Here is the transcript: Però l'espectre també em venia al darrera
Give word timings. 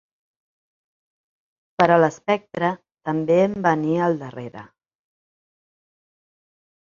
Però 1.81 1.97
l'espectre 1.99 2.71
també 3.09 3.37
em 3.51 3.53
venia 3.67 4.01
al 4.05 4.17
darrera 4.23 4.63